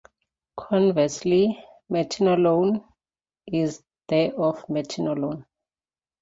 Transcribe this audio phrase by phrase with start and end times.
[0.57, 2.83] Conversely, "metenolone"
[3.45, 5.45] is the of metenolone.